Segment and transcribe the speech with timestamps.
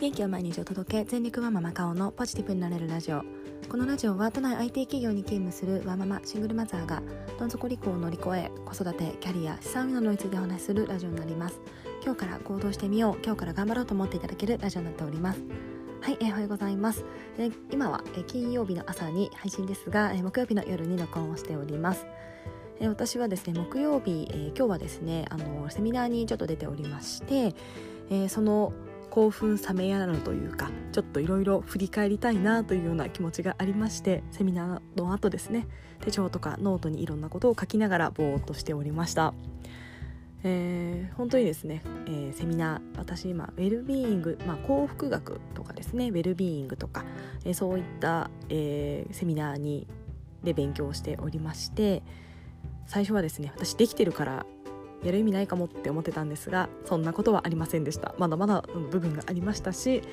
[0.00, 3.24] 元気を毎日お届け全力ワンママ顔のポジティブになれるラジオ。
[3.68, 7.02] このラジオは都内 IT 企業に勤務するワンママシングルマザーが
[7.36, 11.60] どん底離婚を乗り越え子育てキャリア資産運用についてお話しするラジオになります。
[12.04, 13.24] 今日から行動してみよう。
[13.24, 15.42] 今日から頑張ろうと思っていただけるラジオになっております。
[16.00, 17.04] はい、えー、おはようございます、
[17.36, 22.06] えー、今は、えー、金曜日の朝に配信ですが、えー、木曜日の夜に録音をしております。
[22.78, 27.52] え、私はですね木曜日、えー、今日はですねあのセミナーにちょっと出ておりまして、
[28.10, 28.72] えー、その
[29.10, 35.66] 興奮冷めやらぬというかちょっといろいろ振り返りたいなというような気持ちがありましてセミナーの後ですね
[36.00, 39.34] 手帳とかノートにいろんなことを書きながらぼーっとしておりました。
[40.44, 47.04] えー、本当にですね、えー、セミナー私今ウェルビーイング、まあ、幸福学とかですねウェルビーイングとか、
[47.44, 49.88] えー、そういった、えー、セミナーに
[50.44, 52.04] で勉強しておりまして
[52.86, 54.46] 最初はですね私できてるから
[55.04, 60.04] やる意味ないかもって思ってたんですがそんなことはありませんでしたまだまだ部分がありましたしやっ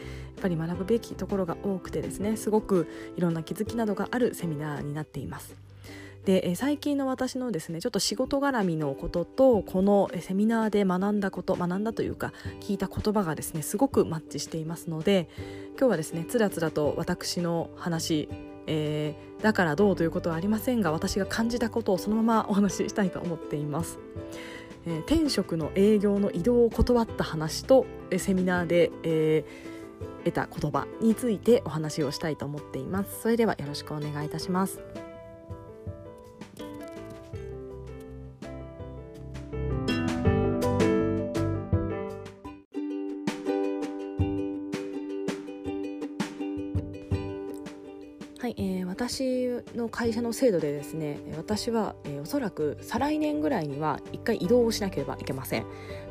[0.41, 5.55] ぱり学ぶべきところが多くてですねすごくいろんな気づきなどがあるセミナーになっています
[6.25, 15.29] で最近の私のですねちょっと仕事絡みのこととこのセミナーで学んだこと学んだというか聞いた言葉がですねすごくマッチしていますので
[15.77, 18.27] 今日はですねつらつらと私の話
[18.67, 23.99] えー、だからどうということはありませんが私が感じたことをそのままお話ししたいと思っています。
[24.85, 33.21] えー、転職の営業の移動を断った話と、えー、セミナーで、えー、得た言葉についてお話をしたいと思っています。
[33.21, 34.81] それではよろしくお願いいたします。
[49.75, 55.63] の会社の制度でですね私は、えー、おそらく再来年ぐらいには1回移動をしなければいけません、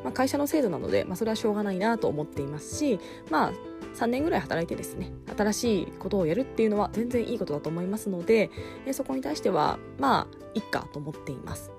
[0.03, 2.99] まあ、会社の制度なので、まあ、それはしょうがないなと思っていますし
[3.29, 3.53] まあ
[3.95, 8.51] 3年ぐらい働いてですね新しいことをやるっていうのは全然いいことだと思いますので、
[8.85, 11.71] えー、そこに対してはまあいっかと思っています。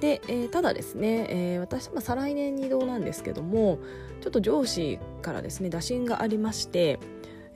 [0.00, 3.78] で、えー、ただですね、えー、私は再来年に移動なんですけども
[4.22, 6.98] ちょっと上司からですね打診がありまして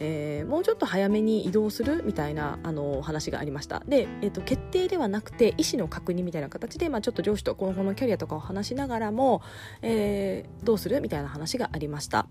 [0.05, 9.41] えー、もうちょっと早めに移動するみたいなあの話がありましたで、えーと、決定ではなくて意思の確認みたいな形で、まあ、ちょっと上司と今後のキャリアとかを話しながらも、
[9.81, 12.27] えー、どうするみたいな話がありました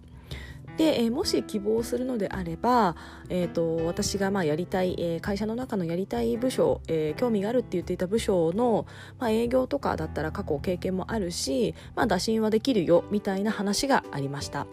[0.77, 2.95] で、えー、もし希望するのであれば、
[3.29, 8.85] えーと、私がまあやりたい、えー、会社の中のやりたい部署、えー、興味があるって言っていた部署の、
[9.19, 14.67] まあ、営業とかだったら過去経験もあるし、まあ、打診はできるよみたいな話がありました。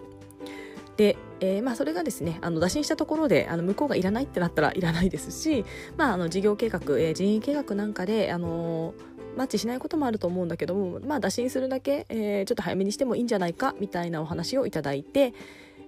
[1.00, 5.64] で、えー、まあ、それがですねあの打診したところであの向こうがいらないってなったらいらないですし、
[5.96, 8.92] まあ、あの事業計画、えー、人員計画なんかで、あの
[9.34, 15.32] マッチしないこともあると思うんだけども、まあ、打診するだけ、えー、ちょっと早めにしてもいいんじゃないかみたいなお話をいただいて、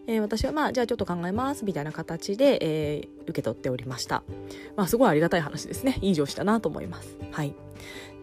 [0.06, 4.22] えー、私はまあじゃあちょっと考えますみたいな形で、えー、受け取っておりました、
[4.76, 5.98] まあ、すごいありがたい話ですね。
[6.00, 7.18] いい上司だなと思います。
[7.30, 7.54] はい。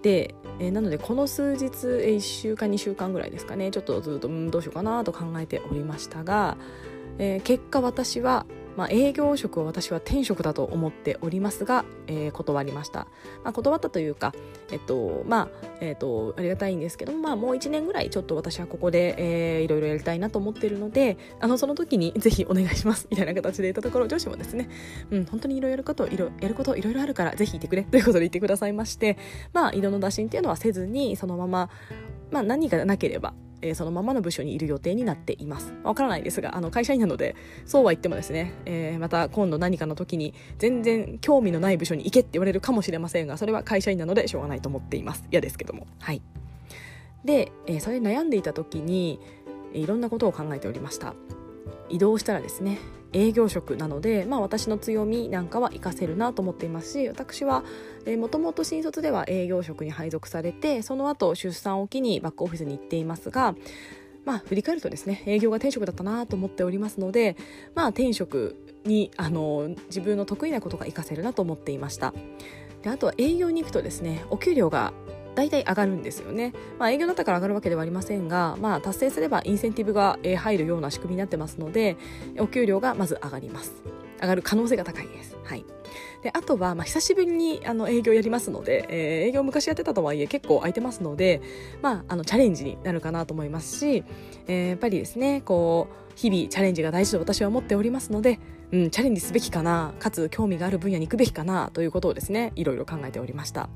[0.02, 3.72] で、えー、なのでこの数日、えー、1週間2週間ぐらいですかね。
[3.72, 6.58] ちょっとずっとうんどうしようかなと考えておりましたが、
[7.18, 8.46] えー、結果私は
[8.79, 13.07] まあ、営業職を私は転職だと思っておりますが、えー、断りました、
[13.44, 14.34] まあ、断ったというか、
[14.72, 24.69] えっとまあえっと、ありがたいんですけどまあ、もう1年ぐらいちょっと私はここで、えー、いろいろやりたいなと思っているのであのその時に ぜひお願いしますみたいな形で言ったところ上司もですね、
[25.12, 29.18] うん、本当にいろいろやることいろやることいろいろあるからぜひいてくれということで言ってくださいまして、
[29.51, 31.69] まあ、移動の打診っていうのはせずにそのまま、
[32.31, 35.74] まあ、何がなければえー、そのままの部署にいる予定になっています。
[35.84, 45.25] わからないですが、あの会社員なので、そうは言ってもですね、えー、また今度何かの時に全然興味のない部署に行けって言われるかもしれませんが、それは会社員なのでしょうがないと思っています。
[45.31, 45.88] 嫌ですけども。
[46.00, 46.22] はい。
[47.25, 49.19] で、えー、それ悩んでいた時に、
[49.74, 51.14] いろんなことを考えておりました。
[51.89, 52.79] 移動したらですね
[53.11, 57.63] 営業職なので、まあ、私の強みなんかは活かせるなと思っていますし私は
[58.19, 63.55] もともと新卒では営業職に配属されてその後出産を機にバックオフィスに行っていますが
[64.25, 67.36] まあ振り返るとですね営業が転職だったなと思っておりますので
[67.74, 72.13] まあ転職にあの自分の得意なことが活かせるなと思っていました。
[72.83, 74.94] であとは営業に行くとですねお給料が
[75.36, 76.54] 大体上がるんですよね。
[76.78, 81.98] まあ、営業だったから上がるわけではありませんが、まあ、達成すればインセンティブが入るような仕組みになってますので、
[82.40, 83.74] お給料がまず上がります。
[84.22, 85.38] 上がる可能性が高いです。
[85.44, 85.66] はい。
[86.22, 91.42] で、あとは、まあ、久しぶりにあの営業やりますので、えー、営業昔やってたとはいえ結構空いてますので、
[91.81, 94.04] まあ、あの、チャレンジになるかなと思いますし、
[94.48, 98.40] えー、やっぱりですね、こう、日々チャレンジが大事と私は思っておりますので、
[98.72, 103.70] うん、チャレンジすべきかな、かつ興味がある分野に行くべきかな、ということをですね、いろいろ考えておりました。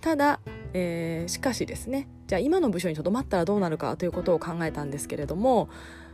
[0.00, 0.40] ただ、
[0.74, 5.70] えー、しかしですね、じゃあ今の部署にとどまったらどうなるかということを考えたんですけれども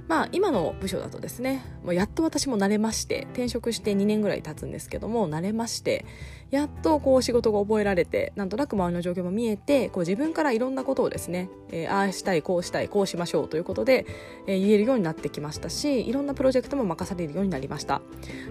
[0.07, 6.05] まあ今の部署だとですねもうやっと私も慣れまして転職して2年ぐらい経つんですけども慣れまして
[6.51, 14.07] やっとこう仕事が覚えられてなんとなく周りの状況も見えてこう自分からいろんなことをですね、えー、ああしたいこうしたいこうしましょうということで、
[14.47, 18.03] えー、言えるようになってきましたしいろんなプロジェクトも任されるようになりました。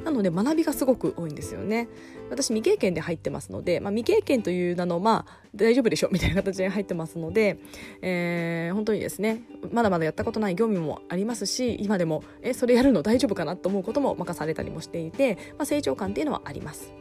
[0.03, 1.87] なので学びがすごく多いんですよね。
[2.29, 6.09] 私未経験で入ってますので、まあ、未経験という名のまあ大丈夫でしょ？
[6.11, 7.59] みたいな形で入ってますので、
[8.01, 16.91] えー、本当にですねまだまだやったことない業務もありますし今でもえそれやるの大丈夫かなと思うことも任されたりもしていて、まあ、成長感っていうのはあります。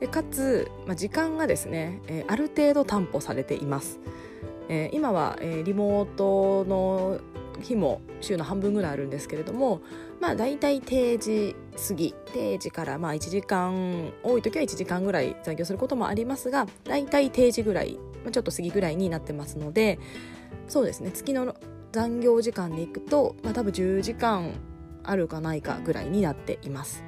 [0.00, 3.98] でかつ、まあ、時間がですね、えー、ある程度担保されています、
[4.68, 7.20] えー、今は、えー、リモートの
[7.62, 9.80] 日も週の半分ぐらいあるんですけれども
[10.24, 11.54] まあ大体定時
[11.86, 19.98] 過ぎ定時からまあ1時間多い時は1時間ぐらい残業することもありますが大体定時ぐらい、ま、ちょっと過ぎぐらいになってますので
[20.66, 21.54] そうですね月の
[21.92, 24.54] 残業時間でいくと、まあ、多分10時間
[25.02, 27.04] あるかないかぐらいになっています。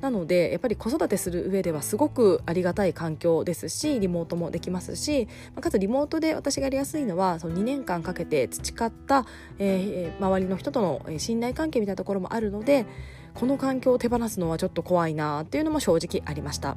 [0.00, 5.28] なのでやっぱり子育てする上ではすごくありがたい環境ですしリモートもできますし
[5.60, 9.26] かつリモートで私がやりやすいのはその2年間かけて培った、
[9.58, 12.86] えー、周りの人との信頼関係みたいなところもあるので
[13.34, 16.76] この環境を手放すのはちょっと怖いなっていうのも正直ありました。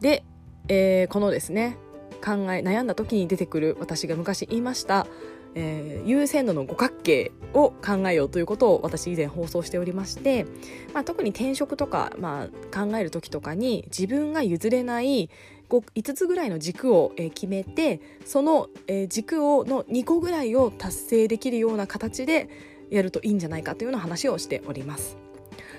[0.00, 0.24] で、
[0.68, 1.78] えー、このですね
[2.24, 5.06] 考え悩んだ時に出てくる私が昔言いました
[5.54, 10.46] えー、優先度の五角形を考えようということを私以前放送しておりまして、
[10.92, 15.30] まあ、特に転職とか、まあ、考える時とかに自分が譲れない
[15.70, 18.68] 5つぐらいの軸を決めてその
[19.08, 22.48] 軸をの2個ぐらいを達成できるような形で
[22.90, 25.16] やるといいんじゃないかというような話をしております。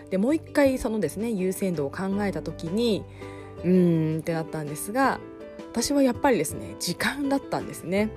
[0.10, 3.04] でもう一回そのですね優先度を考えた時に
[3.63, 5.19] うーんってなったんですが
[5.72, 8.10] 私はやっぱりですね時間だったんですね。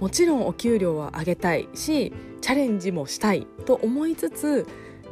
[0.00, 4.66] もちろんお給料は上げたいしチャレンジもしたいと思いつつ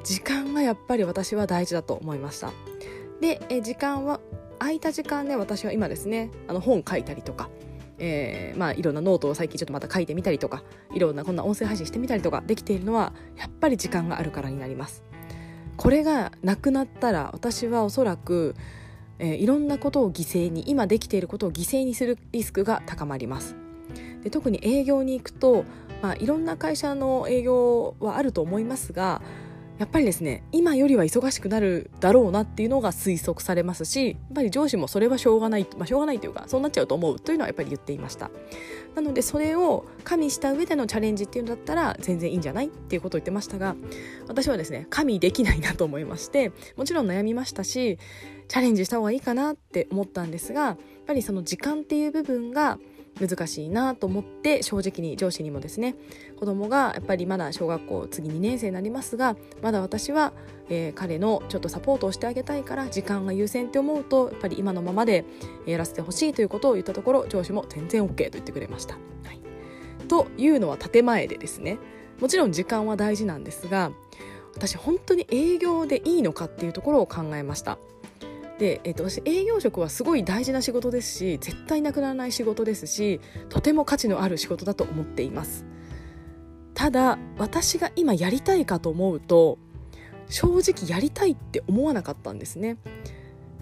[0.05, 2.53] 時間がやっぱり私は大事だと思いました。
[3.21, 4.21] でえ時間は
[4.59, 7.49] 空いた時間で私は今ですねあの本書いたりとか
[7.99, 10.63] えー、まあいろんなノートを最近ちょっとまた書いてみたりとか
[10.95, 15.03] いろんなこんな音声配信してみたりとかできているのはやっぱり時間があるからになります。
[15.77, 18.55] これがなくなったら私はおそらく、
[19.19, 23.66] えー、いろんなことを犠牲に今できていることを犠牲にするリスクが高まります。
[24.27, 25.65] で特に営業に行くと、
[26.03, 29.23] まあ、いろんな会社の営業はあると思いますが
[29.79, 38.33] やっぱりですね今よりは忙しくなるだろうなっていうのが推測されますしやっぱり上司もそれはしょうがない、まあ、しょうがないというかそうなっちゃうと思うというのはやっぱり言っていました。
[38.97, 43.77] なのでそれを加味した上でのチャレンジっていうんだったら全然いいんじゃないっていうことを言ってましたが
[44.27, 47.99] 私はですね加味できないなと思いましてもちろん悩みましたし
[48.49, 52.79] チャレンジした方がいいかなって思ったんですがやっぱりその時間っていう部分が
[53.21, 55.95] 難しいなと思って正直に上司にもですね
[56.39, 60.33] 子供がやっぱりまだ小学校次2年生になりますがまだ私は、
[60.69, 65.25] えー、彼のちょっとサポートをしてあげたいから時間が優先って思うとやっぱり今のままで
[65.67, 68.95] やらせてほしいということを言ったところ上司も全然 OK と言ってくれました。
[68.95, 69.01] は
[69.33, 69.41] い、
[70.09, 71.79] というのは建前でですね
[72.21, 73.93] もちろん時間は大事なんですが
[74.55, 77.79] 私本当に営業でいいのかっていうところを考えました。
[78.59, 85.65] で、えー、と私営業職はすごい大事な仕事ですし絶対なくならない仕事ですしとても価値のある仕事だと思っています。
[86.75, 89.59] ただ私が今やりたいかと思うと
[90.29, 92.77] 正直やりたいって思わなかったんですね、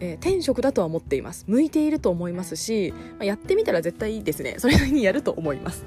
[0.00, 1.44] えー、転職だとは思っています。
[1.46, 4.56] 向いていると思いますし、まあ、やってみたら絶対いいですね。
[4.58, 5.84] それなりにやると思います。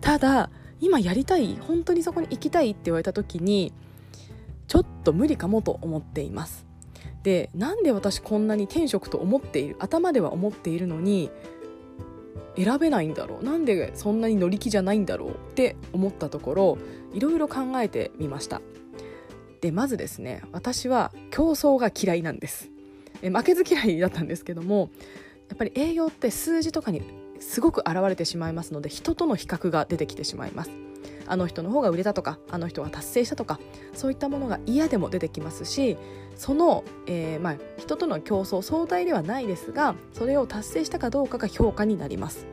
[0.00, 3.72] ただ今やりたい本当にそこに行きたいって言われた時に
[4.66, 6.69] ちょっと無理かもと思っています。
[7.22, 11.30] でなんで私こんなに転職と思っている頭では思っているのに
[12.56, 16.78] 選べないんだろうなんでそんなに乗り気じゃないんだろうって思ったところ
[17.12, 18.60] いろいろ考えてみました。
[19.60, 22.70] でまずですね私は競争が嫌いなんです。
[23.22, 24.90] え負けず嫌いだったんですけども
[25.48, 27.02] やっぱり営業って数字とかに
[27.40, 30.70] すごく現れてしまいますので人との比較が出てきてしまいます。
[31.30, 33.60] あの人の方が売れたとかあの人が達成したとか
[33.94, 35.96] そういったものが嫌でも出てきますし
[36.34, 42.46] その、えー、まあ、人との競争相対ではないですがそれを達成したかどうかが評価になります。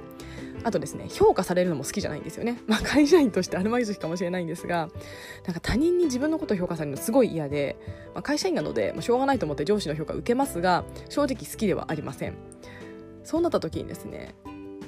[0.63, 4.89] あとですね評価されるのも好きじゃないんですよね、 まあ、会社員としてアルバイトかもしれないんですが
[5.45, 7.77] なんか他人に自分のことを評価されるのすごい嫌で、
[8.13, 12.33] まあ、会社員なので、まあ、しょうがないと思って上司の評価を受けますが正直好きではありません。
[13.23, 14.35] そうなった時にですね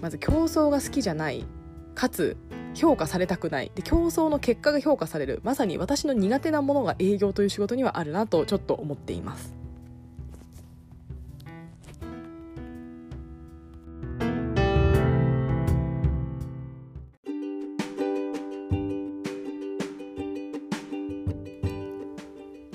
[0.02, 1.46] まず競争が好きじゃない
[1.94, 2.38] かつ
[2.80, 3.72] 評価されたくない。
[3.76, 5.42] で競争の結果が評価される。
[5.44, 9.54] まさに私の苦手なものが営業という仕事にはあるなとちょっと思っています。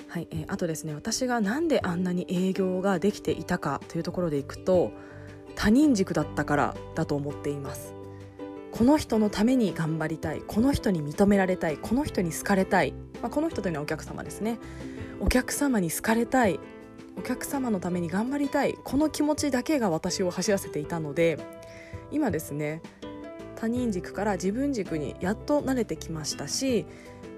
[0.09, 4.93] はいえ、あとですね私が何であんなに営業ができていたかというところでいくと
[5.57, 7.94] 他人軸だったからだと思っています。
[8.75, 14.59] この人のために頑張りたいこの人に認められたいこの人に好かれたい、まあ、この人というのはお客様ですね。
[15.21, 16.59] お客様に好かれたい
[17.17, 21.39] お客様のために頑張りたいこの気持ちだけが私を走らせていたので
[22.11, 22.83] 今ですね
[23.55, 26.85] 他人軸から自分軸にやっと慣れてきましたし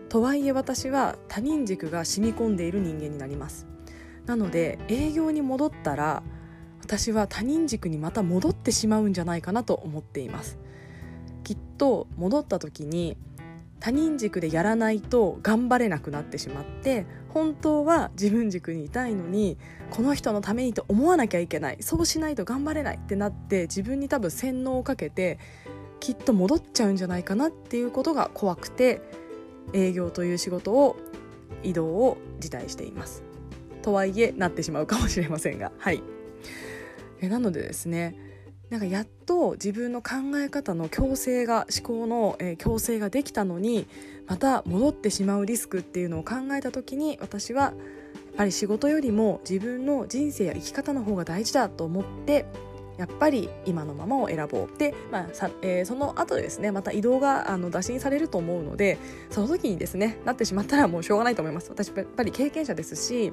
[0.09, 3.67] とはいえ私は他人軸が染み込んでいる人間になります。
[4.25, 6.23] なので営業に戻ったら
[6.81, 10.59] 私は他人軸にまた戻ってしまうんじゃないかなと思っています。
[11.47, 13.17] きっと戻った時に
[13.79, 19.57] 他人軸でやらないと頑張れなくなってしまって本当は自分軸にいたいのに
[19.93, 25.39] この人のためにと思わなきゃいけないそうしないと頑張れないってなって自分に多分洗脳をかけて
[26.01, 29.01] きっと戻っちゃうんじゃないかなっていうことが怖くて
[29.73, 30.97] 営業という仕事を
[31.63, 33.23] 移動を辞退しています。
[33.83, 35.71] とはいえなってしまうかもしれませんが。
[35.79, 36.03] はい。
[37.21, 38.26] えなのでですね
[38.71, 43.87] なんかやっと自分の考え方の強制が思考の、えー、強制ができたのに
[44.27, 47.75] また戻ってしまうリスクっていうのを考えた時に私はやっ
[48.37, 52.45] ぱり仕事よりも自分の人生や生き方の方が大事だと思って
[52.99, 58.99] やっぱり今のままを選ぼうで、まあさえー、その後ですねまた移動があの打診されると思うので
[59.31, 63.33] その時にですねなってしまったらもうしょうがないと思います私やっぱり経験者ですし、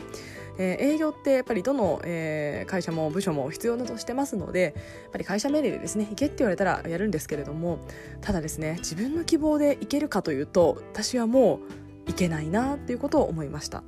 [0.57, 7.79] えー、営業ってやっぱりどの、えー、会社も部署も必要だとしてますのでやっぱり会社命令でですね行けって言われたらやるんですけれども
[8.21, 13.83] ただですね自分の希望で行けるかというと私はもう行けないなっていうことを思いました。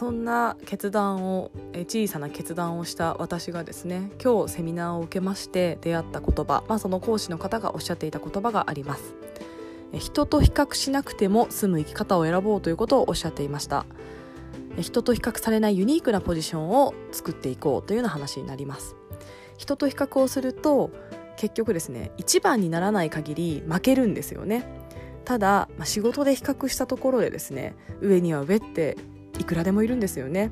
[0.00, 9.14] そんな決断を、え、小さな決断をした私がですね今日セミナーを受けまして出会った言葉、まあ、その講師の方がおっしゃっていた言葉があります、
[9.92, 13.84] え、人と比較しなくても済む生き方を選ぼうということをおっしゃっていました、
[14.78, 18.96] え、人と比較されないユニークなポジションを作っていこうというような話になります。
[19.58, 20.92] 人と比較をすると
[21.36, 24.64] 結局ですね一番にならない限り負けるんですよね。
[25.26, 28.96] ただ、まあ、仕事で比較したところでですね上には上って
[29.40, 30.50] いくらでもいるんですよね、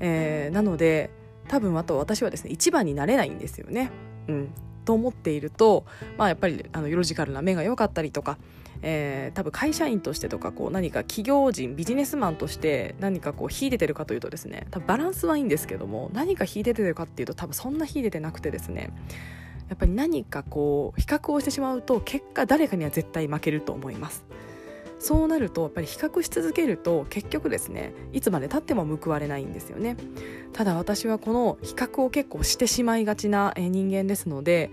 [0.00, 1.10] えー、なので
[1.48, 3.90] 多分あと私はですね一番になれないんですよね、
[4.28, 4.48] うん、
[4.84, 5.84] と思っていると、
[6.18, 8.38] まあ、やっぱりあのロジカルな目が良かったりとか、
[8.82, 18.90] えー、多分会社員としてとかこう何か企業人ビジネスマンとして何かこう秀でてるかというとですね多分バランスはいいんですけども何か秀でてるかっていうと多分そんな秀でてなくてですね
[19.68, 24.24] やっぱり何かこう比較をしてしまうと結果誰かには絶対負けると思います。
[25.02, 29.96] そうなるとやっぱり比較し続けると結局ですねいつまでたっても報われないんですよね。
[30.52, 34.70] ただ私はこの比較を結構してしまいがちな人間ですので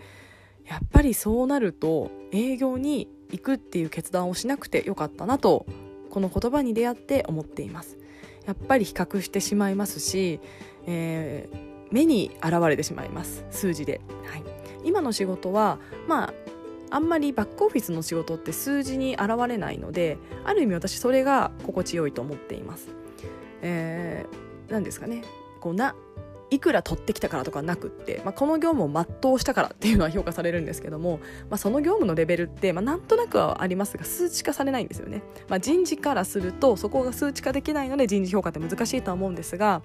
[0.65, 5.65] やっぱりそうなると営業に行くっていう決断をしなくてよかったなと
[6.11, 7.97] この言葉に出会って思っています。
[8.45, 10.39] やっぱり比較してしまいますし、
[10.85, 13.45] えー、目に現れてしまいます。
[13.49, 14.43] 数字で、はい、
[14.83, 16.33] 今の仕事はまあ
[16.91, 22.89] あんまりバックオフィスの仕事って数字に現れないのである意味私それが心地よいと思っています。
[23.61, 25.23] えー、なんですかね。
[25.59, 25.95] こうな
[26.51, 31.19] いくら取ってきたからとかなくって、まあ、この業務を全うしたからっていうのは評価されるんですけども、
[31.49, 39.83] まあ、その業務のレベルって、まあ、なんとなくはありますが数値化されないんですよね、まあ、人事からするとそこが数値化できないので人事評価って難しいとは思うんですが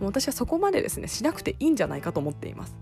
[0.00, 2.76] もう私はそこまでですねしなくていいんじゃないかと思っています、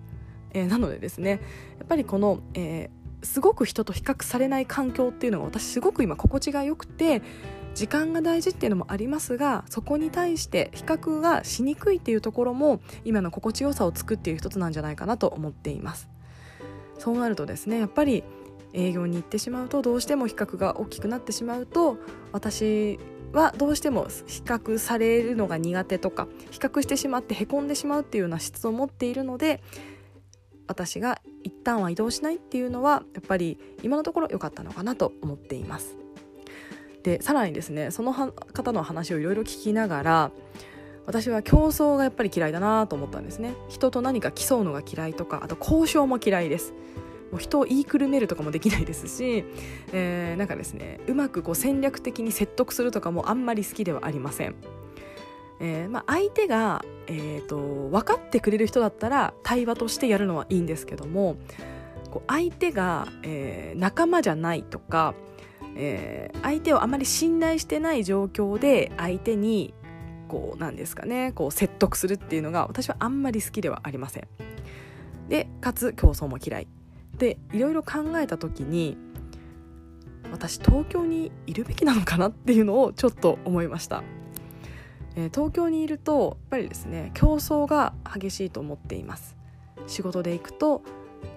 [0.52, 2.95] えー、なのでですねやっぱりこの、えー
[3.26, 7.22] すごく人と比較されない環境っていうのが私すごく今心地が良くて
[7.74, 16.08] 時間が大事っていうのもありますがそこに対して比較がしにくいっていうところも今の心地よさを作っている一つなんじゃないかなと思っています。
[16.98, 18.24] そうなるとですねやっぱり
[18.72, 21.98] 営業に行ってしまうとどうしても比較が大きくなってしまうと
[22.32, 22.98] 私
[23.32, 29.62] はどうしても比較されるのが苦手とか比較してしまってへこんでしまうっていうような質を持っているので
[30.66, 35.96] 私が一旦は移動しないっていうのはやっぱり今のところ良かったのかなと思っています。
[37.02, 40.30] でさらにですねその方の話をいろいろ聞きながら
[41.06, 43.54] 私は競争がやっぱり嫌いだなと思ったんですね。
[43.68, 46.74] 人と何か競うのが嫌いとかあと交渉も嫌いです。
[47.30, 49.44] もう人を言いくるめるとかもできないですし、
[49.92, 54.56] えー、なんかですねうまくこう戦略的に説得するとかもあんまり好きではありません。
[55.60, 61.36] えーまあ、相手が、えーと、分かってくれる人だったら対話としてやるのはいいんですけども
[62.10, 65.14] こう相手が、えー、仲間じゃないとか、
[65.76, 69.72] えー、相手をあまり信頼してない状況で相手に
[70.28, 74.28] こうなんですかねこう説得するっていうのが私はあんまり好きではありません。
[75.28, 76.68] でかつ競争も嫌い
[77.18, 78.96] でいろいろ考えた時に
[80.30, 84.02] 私東京にいるべきなのかなっていうのをちょっと思いました、
[85.16, 89.36] えー、東京にいるとやっぱりですね競争が激しいと思っています。
[89.86, 90.82] 仕事で行くと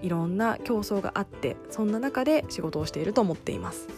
[0.02, 3.88] いろんな競争があってそんな中で仕事をしていると思っています。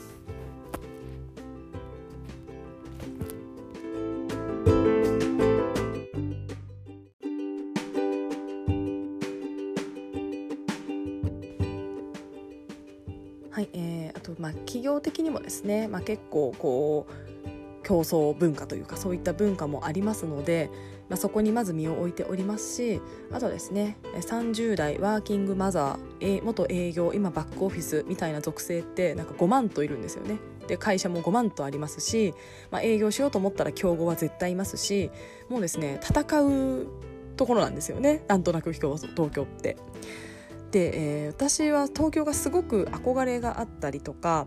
[13.50, 17.31] はい、えー、あとまあ企業的にもですね、まあ、結構こう
[17.82, 20.70] 競争文化というかそういった文化もありますので、
[21.08, 23.00] まあ、そこにまず身を置いておりますし
[23.32, 30.38] あとですね30代ワーキングマザー元営業今バックオフィスみたいな属性ってなんか5万といるんですよね。
[30.66, 32.34] で会社も5万とありますし、
[32.70, 35.10] まあ、営業しようと思ったら競合は絶対いますし
[35.48, 36.86] もうですね戦う
[37.36, 39.76] ところなんですよねなんとなく東京って。
[40.72, 44.46] で、えー、私は東京がすごく憧れがあったりとか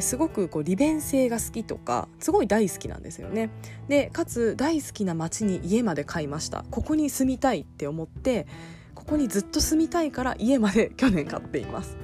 [0.00, 3.50] すごくこう利便性が好きとかすごい大好きなんですよね。
[3.86, 6.64] でかつ大好きな街に家まで買いました。
[6.70, 8.46] ここに住みたいって思って
[8.94, 11.96] ここにずっと住みたいから家まで去年買っています。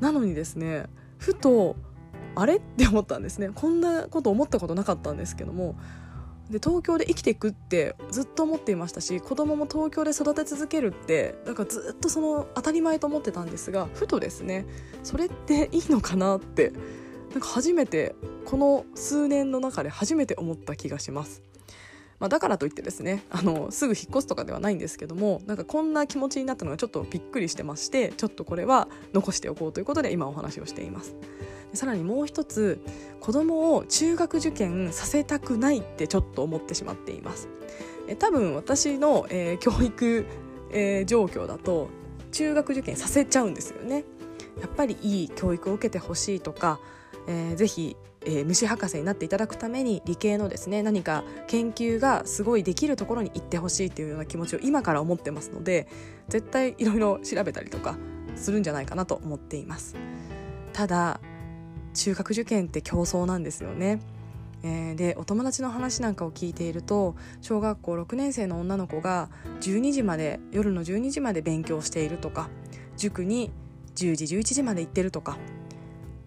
[0.00, 0.86] なのにですね
[1.18, 1.76] ふと
[2.34, 2.56] あれ？
[2.56, 3.50] って思ったんですね。
[3.54, 5.76] こんなこと思ったことなかったんですけども
[6.50, 14.64] で東京で生きていくってずっと思っていましたし子供も東京で育て続けるってだからずっとその当たり前と思ってたんですがふとですね
[15.02, 16.72] それっていいのかなって
[17.30, 21.42] なんか初めてこの数年の中で初めて思った気がします。
[22.18, 31.14] まあ、だからといってですねあのすぐ引っ越すとかではないんですけどもなんかこんな気持ちになったのがちょっとびっくりしてましてちょっとこれは残しておこうということで今お話をしています。
[31.74, 32.80] さらにもう一つ
[33.20, 37.48] 子供を中学受験させたくないってちょっと思ってしまっています。
[38.08, 40.26] え多分私の、えー、教育、
[40.70, 41.88] えー、状況だと
[42.32, 44.04] 中学受験させちゃうんですよね。
[44.60, 46.80] やっぱりいい教育を受けてほしいとか
[47.26, 55.88] えー、ぜひ、えー、虫博士になっていただくために理系のですね何か研究がすごいできるところに行ってほしいというような気持ちを今から思ってますので
[56.28, 57.96] 絶対いろいろ調べたりとか
[58.36, 59.96] するんじゃないかなと思っています。
[60.72, 61.20] ただ
[61.96, 64.00] 中学受験って競争なんですよね。
[64.62, 69.28] えー、でお友達の話なんかを聞いていると小学校6年生の女の子が
[69.60, 72.48] 12時まで夜の12時まで勉強しているとか
[72.96, 73.52] 塾に
[73.96, 75.36] 10時11時まで行ってるとか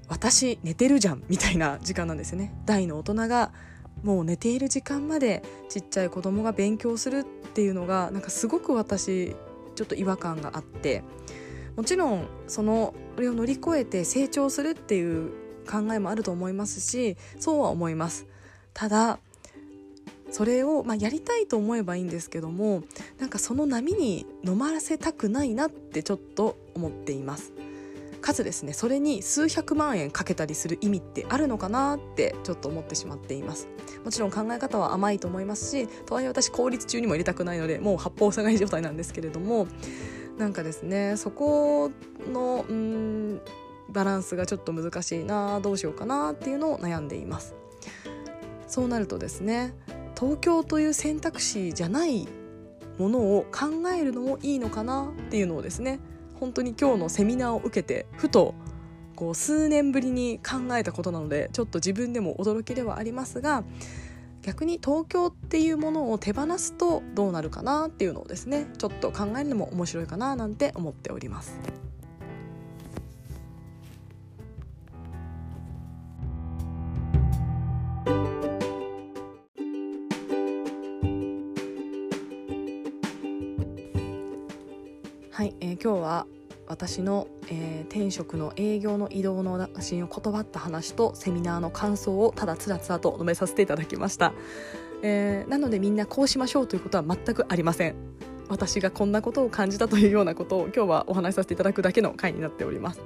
[0.07, 2.53] 私寝てるじゃんみたいな時間なんですね。
[2.65, 3.51] 大の大人が
[4.03, 9.35] もう寝ている時間までちっちゃい子供が勉強するっていうのがなんかすごく私
[9.75, 11.03] ちょっと違和感があって
[11.75, 15.31] もちろんそのそれを乗り越えて成長するっていう
[15.69, 18.25] 考えもあると思いますしそうは思います。
[18.73, 19.19] ただ
[20.31, 22.83] それを、まあ、やりたいと思えばいいんですけども
[23.17, 27.51] なんかその波に飲ませたくないなってちょっと思っています。
[28.21, 33.67] かつですねそれに数百万円かけたりする意味ってあるのかなってちょっと思ってしまっています。
[34.03, 39.67] もちろん考え方は甘いと思いますしとはいえ私公立中にも入れたくないのでもう八方塞がり状態なんですけれども
[40.37, 41.91] なんかですねそこ
[42.31, 43.41] のうん
[43.91, 47.55] バランスがちょっと難しいなどうしようかなっていうのを悩んでいます
[48.67, 49.73] そうなるとですね
[50.19, 52.27] 東京という選択肢じゃない
[52.97, 55.99] ものを考えるのもいいのかなっていうのをですね
[56.39, 58.53] 本当に今日のセミナーを受けてふと
[59.15, 63.63] こう数年ぶりに考えたことなのでちょっと自分でも驚きではありますが
[64.41, 71.88] 逆に東京っていうものを手放すとどうなるかなっていうのをですねちょっと考えるのも面白いかななんて思っております。
[85.39, 86.27] はい、えー、今日は
[86.67, 94.33] 私の、えー、転職の営業の移動の打診を断った話とセミナーの感想をただつらつらと述べさせていただきました、
[95.01, 97.95] えー、なのでみんなこうしましょうということは全くありません。
[98.49, 102.99] 私がこんなことを感じたというようなことを今日はお話しさせていただくだけの回になっております、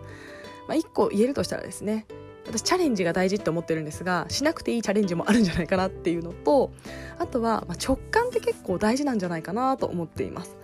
[0.68, 2.08] まあ、1個言えるとしたらですね
[2.48, 6.72] 私チャレンジが大事って思ってるんですがしなくていいチャレンジもあるんじゃないかなっていうのと
[7.20, 10.56] あとは、まあ、直感って結構大事なんじゃないかなと思っています。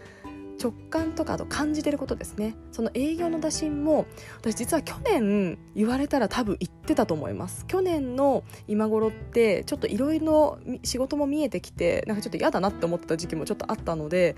[0.62, 2.56] 直感とかあと感じてることですね。
[2.72, 4.06] その営業の打診も
[4.38, 7.66] 私実は去年言われたら多分言ってたと思います。
[7.66, 14.36] 去年の今頃ってちょっといろいろ仕事も見えてきてなんかちょっと嫌だなって思ってた時期もちょっとあったので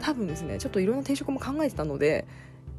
[0.00, 2.26] 多分ですねちょっといろんな転職も考えてたので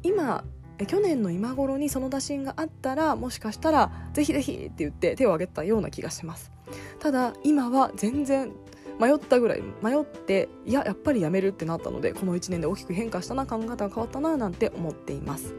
[0.02, 0.44] 今
[0.86, 6.52] 去年の今頃にその打診があったらもしかしたらぜひぜひって言って手を挙げたような気がします。
[7.00, 8.52] ただ今は全然
[8.98, 15.54] 迷ったぐらい迷っていややっぱりやめるってなったのでこの1年で大きく変化したな考え方が変わったななんて思っています。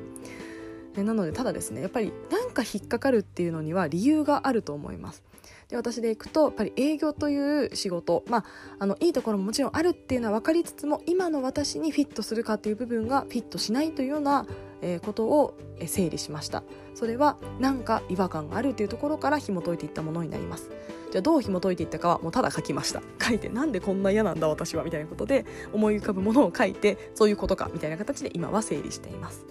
[0.95, 5.23] なのでただですねやっぱりなんか引っかかるっていうのには理由があると思います。
[5.69, 8.45] で私でいくとやっぱり営業という仕事まあ
[8.79, 14.47] あのいいところももちろんあるっていうのは分かりつつも今の私にフィットするかっていう部分がフィットしないというような、
[14.81, 16.63] えー、ことを整理しました。
[16.95, 20.71] それは何か違和感があるというところから紐解いていったものになります。
[21.11, 23.01] じゃあどう紐解いていったかはもうただ書きました。
[23.21, 29.45] 書いてなんでこんな嫌なんだ私はみたいなことで思い浮かぶものを書いてそういうことかみたいな形で今は整理しています。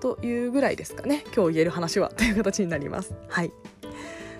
[0.00, 1.24] というぐらいですかね。
[1.34, 3.14] 今日言える話はという形になります。
[3.28, 3.52] はい。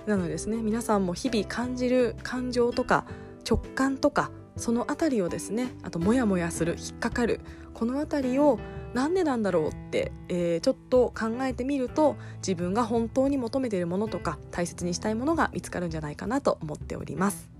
[0.07, 3.07] なのでですね皆さんも日々感じる感情とか
[3.49, 7.41] 直感とかその辺りをですねあとモヤモヤする引っかかる
[7.75, 8.59] この辺りを
[8.95, 17.51] なんでなんだろうって、えー、ちょっと考えてみると自分が本当に求めているものとか大切にしたいものが見つかるんじゃないかなと思っております。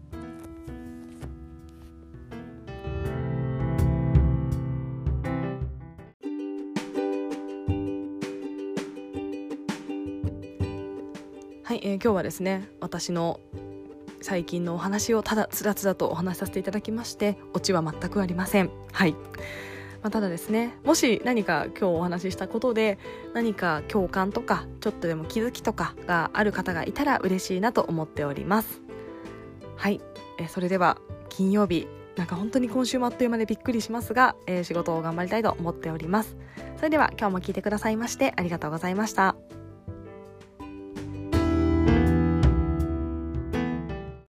[11.65, 13.41] はい、えー、今日はですね私の
[14.27, 18.71] 最近のお話をただつらつらとお話しさせていただきましてオチは全くありません。
[18.91, 19.19] はい、ま
[20.09, 22.99] あ、ただですねもし何か今日お話ししたことで
[23.35, 28.83] 何か共感とかちょっとでも気づきとかがある方がいたら嬉しいなと思っております。
[29.77, 30.01] はい、
[30.41, 31.87] え、それでは金曜日
[32.17, 36.37] なんか本当に今週もあっという間でびっくりしますが、えー、仕事を頑張りたいと思っております。
[36.79, 39.37] それでは今日も聞いてくださいましてありがとうございました。